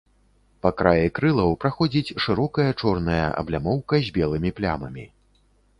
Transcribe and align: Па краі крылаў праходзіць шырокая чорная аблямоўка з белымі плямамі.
Па 0.65 0.69
краі 0.79 1.11
крылаў 1.19 1.51
праходзіць 1.65 2.15
шырокая 2.27 2.67
чорная 2.81 3.21
аблямоўка 3.45 3.95
з 4.09 4.19
белымі 4.19 4.49
плямамі. 4.61 5.05